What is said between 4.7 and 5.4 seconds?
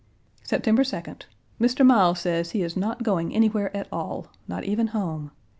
home.